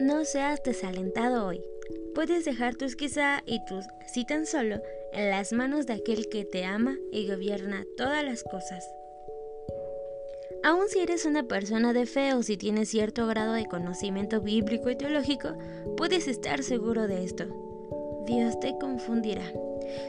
[0.00, 1.62] No seas desalentado hoy.
[2.14, 4.80] Puedes dejar tus quizá y tus si tan solo
[5.12, 8.84] en las manos de aquel que te ama y gobierna todas las cosas.
[10.64, 14.90] Aun si eres una persona de fe o si tienes cierto grado de conocimiento bíblico
[14.90, 15.56] y teológico,
[15.96, 17.44] puedes estar seguro de esto.
[18.26, 19.52] Dios te confundirá.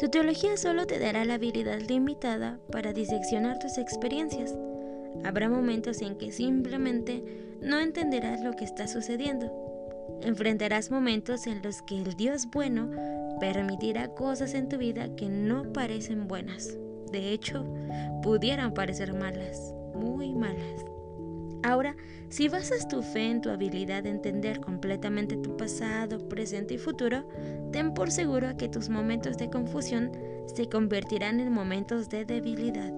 [0.00, 4.56] Tu teología solo te dará la habilidad limitada para diseccionar tus experiencias.
[5.24, 7.22] Habrá momentos en que simplemente
[7.60, 9.67] no entenderás lo que está sucediendo.
[10.22, 12.90] Enfrentarás momentos en los que el Dios bueno
[13.40, 16.76] permitirá cosas en tu vida que no parecen buenas.
[17.12, 17.64] De hecho,
[18.22, 20.84] pudieran parecer malas, muy malas.
[21.62, 21.96] Ahora,
[22.28, 27.28] si basas tu fe en tu habilidad de entender completamente tu pasado, presente y futuro,
[27.72, 30.12] ten por seguro que tus momentos de confusión
[30.46, 32.92] se convertirán en momentos de debilidad.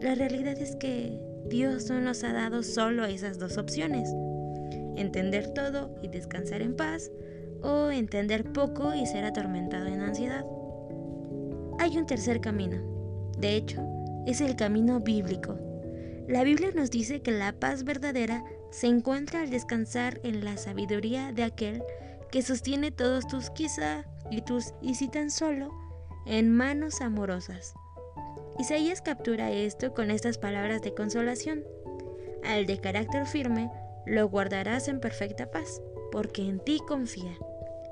[0.00, 1.18] La realidad es que
[1.48, 4.08] Dios no nos ha dado solo esas dos opciones,
[5.00, 7.10] entender todo y descansar en paz,
[7.62, 10.44] o entender poco y ser atormentado en ansiedad.
[11.78, 12.76] Hay un tercer camino,
[13.38, 13.82] de hecho,
[14.26, 15.58] es el camino bíblico.
[16.28, 21.32] La Biblia nos dice que la paz verdadera se encuentra al descansar en la sabiduría
[21.32, 21.82] de aquel
[22.30, 25.72] que sostiene todos tus quizá y tus y si tan solo
[26.26, 27.74] en manos amorosas.
[28.58, 31.64] Isaías captura esto con estas palabras de consolación.
[32.44, 33.70] Al de carácter firme
[34.08, 37.36] lo guardarás en perfecta paz, porque en ti confía.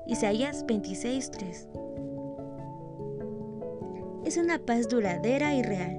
[0.07, 1.67] Isaías 26:3.
[4.25, 5.95] Es una paz duradera y real,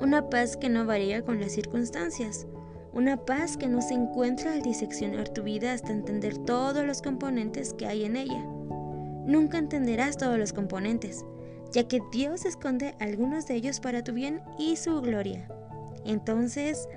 [0.00, 2.46] una paz que no varía con las circunstancias,
[2.92, 7.72] una paz que no se encuentra al diseccionar tu vida hasta entender todos los componentes
[7.74, 8.44] que hay en ella.
[9.26, 11.24] Nunca entenderás todos los componentes,
[11.72, 15.48] ya que Dios esconde algunos de ellos para tu bien y su gloria.
[16.04, 16.88] Entonces,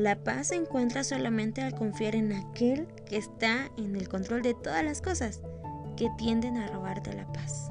[0.00, 4.54] la paz se encuentra solamente al confiar en aquel que está en el control de
[4.54, 5.42] todas las cosas
[5.96, 7.70] que tienden a robarte la paz.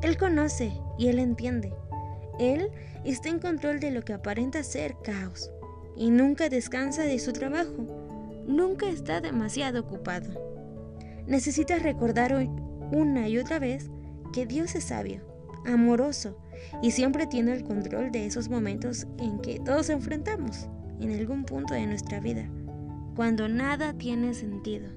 [0.00, 1.74] Él conoce y él entiende.
[2.38, 2.70] Él
[3.04, 5.50] está en control de lo que aparenta ser caos
[5.94, 8.44] y nunca descansa de su trabajo.
[8.46, 10.40] Nunca está demasiado ocupado.
[11.26, 12.48] Necesitas recordar hoy
[12.92, 13.90] una y otra vez
[14.32, 15.20] que Dios es sabio
[15.66, 16.38] amoroso
[16.82, 20.68] y siempre tiene el control de esos momentos en que todos enfrentamos
[21.00, 22.48] en algún punto de nuestra vida,
[23.14, 24.88] cuando nada tiene sentido.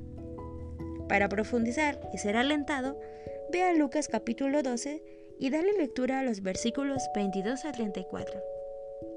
[1.07, 2.99] Para profundizar y ser alentado,
[3.51, 5.03] ve a Lucas capítulo 12
[5.39, 8.39] y dale lectura a los versículos 22 a 34.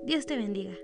[0.04, 0.74] Dios te bendiga.